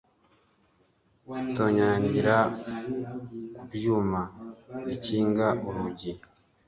[1.49, 2.35] itonyangira
[3.55, 4.21] ku byuma
[4.85, 6.11] bikinga urugi.